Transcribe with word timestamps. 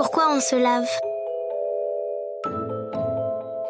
pourquoi 0.00 0.34
on 0.34 0.40
se 0.40 0.56
lave 0.56 0.88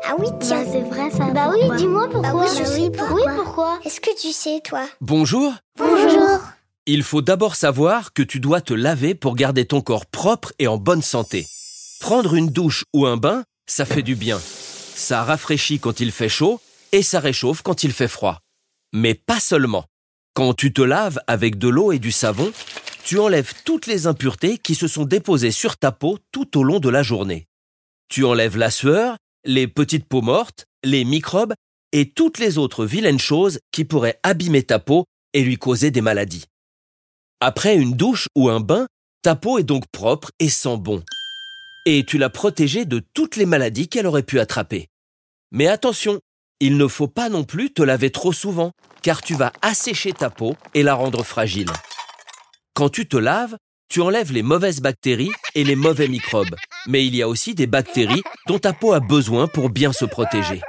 Ah 0.04 0.14
oui, 0.16 0.28
tiens. 0.38 0.62
Bah, 0.62 0.70
c'est 0.72 0.82
vrai 0.82 1.10
ça. 1.10 1.24
Bah 1.32 1.48
oui, 1.50 1.58
pourquoi 1.58 1.76
dis-moi 1.76 2.08
pourquoi. 2.08 2.30
Bah 2.30 2.38
oui, 2.38 2.46
je 2.54 2.60
Bah 2.60 2.66
sais 2.66 2.90
pourquoi. 2.90 3.08
pourquoi. 3.08 3.24
Oui, 3.32 3.36
pourquoi 3.36 3.78
Est-ce 3.84 4.00
que 4.00 4.16
tu 4.20 4.30
sais, 4.32 4.60
toi 4.64 4.84
Bonjour 5.00 5.52
Bonjour. 5.76 6.38
Il 6.86 7.02
faut 7.02 7.20
d'abord 7.20 7.56
savoir 7.56 8.12
que 8.12 8.22
tu 8.22 8.38
dois 8.38 8.60
te 8.60 8.72
laver 8.72 9.16
pour 9.16 9.34
garder 9.34 9.64
ton 9.66 9.80
corps 9.80 10.06
propre 10.06 10.52
et 10.60 10.68
en 10.68 10.76
bonne 10.78 11.02
santé. 11.02 11.46
Prendre 11.98 12.36
une 12.36 12.50
douche 12.50 12.84
ou 12.94 13.06
un 13.06 13.16
bain, 13.16 13.42
ça 13.66 13.84
fait 13.84 14.02
du 14.02 14.14
bien. 14.14 14.38
Ça 14.94 15.24
rafraîchit 15.24 15.80
quand 15.80 15.98
il 15.98 16.12
fait 16.12 16.28
chaud 16.28 16.60
et 16.92 17.02
ça 17.02 17.18
réchauffe 17.18 17.62
quand 17.62 17.82
il 17.82 17.92
fait 17.92 18.06
froid. 18.06 18.38
Mais 18.92 19.14
pas 19.14 19.40
seulement. 19.40 19.84
Quand 20.34 20.54
tu 20.54 20.72
te 20.72 20.80
laves 20.82 21.18
avec 21.26 21.58
de 21.58 21.66
l'eau 21.68 21.90
et 21.90 21.98
du 21.98 22.12
savon, 22.12 22.52
tu 23.10 23.18
enlèves 23.18 23.54
toutes 23.64 23.88
les 23.88 24.06
impuretés 24.06 24.56
qui 24.56 24.76
se 24.76 24.86
sont 24.86 25.04
déposées 25.04 25.50
sur 25.50 25.76
ta 25.76 25.90
peau 25.90 26.20
tout 26.30 26.56
au 26.56 26.62
long 26.62 26.78
de 26.78 26.88
la 26.88 27.02
journée. 27.02 27.48
Tu 28.08 28.24
enlèves 28.24 28.56
la 28.56 28.70
sueur, 28.70 29.16
les 29.44 29.66
petites 29.66 30.06
peaux 30.06 30.22
mortes, 30.22 30.66
les 30.84 31.04
microbes 31.04 31.54
et 31.90 32.08
toutes 32.08 32.38
les 32.38 32.56
autres 32.56 32.86
vilaines 32.86 33.18
choses 33.18 33.58
qui 33.72 33.84
pourraient 33.84 34.20
abîmer 34.22 34.62
ta 34.62 34.78
peau 34.78 35.06
et 35.32 35.42
lui 35.42 35.56
causer 35.56 35.90
des 35.90 36.02
maladies. 36.02 36.44
Après 37.40 37.74
une 37.74 37.94
douche 37.94 38.28
ou 38.36 38.48
un 38.48 38.60
bain, 38.60 38.86
ta 39.22 39.34
peau 39.34 39.58
est 39.58 39.64
donc 39.64 39.88
propre 39.90 40.30
et 40.38 40.48
sent 40.48 40.76
bon. 40.76 41.02
Et 41.86 42.04
tu 42.04 42.16
l'as 42.16 42.30
protégée 42.30 42.84
de 42.84 43.02
toutes 43.12 43.34
les 43.34 43.46
maladies 43.46 43.88
qu'elle 43.88 44.06
aurait 44.06 44.22
pu 44.22 44.38
attraper. 44.38 44.86
Mais 45.50 45.66
attention, 45.66 46.20
il 46.60 46.76
ne 46.76 46.86
faut 46.86 47.08
pas 47.08 47.28
non 47.28 47.42
plus 47.42 47.72
te 47.72 47.82
laver 47.82 48.10
trop 48.10 48.32
souvent, 48.32 48.70
car 49.02 49.20
tu 49.20 49.34
vas 49.34 49.52
assécher 49.62 50.12
ta 50.12 50.30
peau 50.30 50.54
et 50.74 50.84
la 50.84 50.94
rendre 50.94 51.24
fragile. 51.24 51.72
Quand 52.74 52.88
tu 52.88 53.06
te 53.06 53.16
laves, 53.16 53.56
tu 53.88 54.00
enlèves 54.00 54.32
les 54.32 54.42
mauvaises 54.42 54.80
bactéries 54.80 55.32
et 55.54 55.64
les 55.64 55.74
mauvais 55.74 56.08
microbes. 56.08 56.54
Mais 56.86 57.04
il 57.04 57.16
y 57.16 57.22
a 57.22 57.28
aussi 57.28 57.54
des 57.54 57.66
bactéries 57.66 58.22
dont 58.46 58.58
ta 58.58 58.72
peau 58.72 58.92
a 58.92 59.00
besoin 59.00 59.48
pour 59.48 59.70
bien 59.70 59.92
se 59.92 60.04
protéger. 60.04 60.60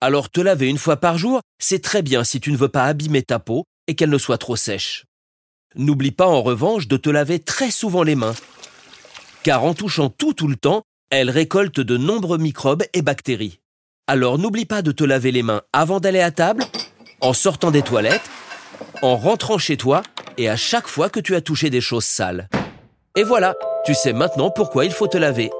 Alors 0.00 0.28
te 0.28 0.40
laver 0.40 0.68
une 0.68 0.78
fois 0.78 0.96
par 0.96 1.16
jour, 1.16 1.40
c'est 1.58 1.82
très 1.82 2.02
bien 2.02 2.24
si 2.24 2.40
tu 2.40 2.52
ne 2.52 2.56
veux 2.56 2.68
pas 2.68 2.84
abîmer 2.84 3.22
ta 3.22 3.38
peau 3.38 3.64
et 3.86 3.94
qu'elle 3.94 4.10
ne 4.10 4.18
soit 4.18 4.38
trop 4.38 4.56
sèche. 4.56 5.04
N'oublie 5.76 6.10
pas 6.10 6.26
en 6.26 6.42
revanche 6.42 6.88
de 6.88 6.96
te 6.96 7.08
laver 7.08 7.38
très 7.38 7.70
souvent 7.70 8.02
les 8.02 8.16
mains, 8.16 8.34
car 9.42 9.64
en 9.64 9.74
touchant 9.74 10.10
tout 10.10 10.34
tout 10.34 10.48
le 10.48 10.56
temps, 10.56 10.82
elles 11.10 11.30
récoltent 11.30 11.80
de 11.80 11.96
nombreux 11.96 12.38
microbes 12.38 12.82
et 12.92 13.02
bactéries. 13.02 13.60
Alors 14.08 14.38
n'oublie 14.38 14.66
pas 14.66 14.82
de 14.82 14.92
te 14.92 15.04
laver 15.04 15.30
les 15.30 15.42
mains 15.42 15.62
avant 15.72 16.00
d'aller 16.00 16.20
à 16.20 16.32
table, 16.32 16.64
en 17.20 17.32
sortant 17.32 17.70
des 17.70 17.82
toilettes, 17.82 18.28
en 19.02 19.16
rentrant 19.16 19.58
chez 19.58 19.76
toi 19.76 20.02
et 20.38 20.48
à 20.48 20.56
chaque 20.56 20.88
fois 20.88 21.08
que 21.08 21.20
tu 21.20 21.34
as 21.34 21.40
touché 21.40 21.70
des 21.70 21.80
choses 21.80 22.04
sales. 22.04 22.48
Et 23.16 23.22
voilà, 23.22 23.54
tu 23.84 23.94
sais 23.94 24.12
maintenant 24.12 24.50
pourquoi 24.50 24.84
il 24.84 24.92
faut 24.92 25.08
te 25.08 25.16
laver. 25.16 25.50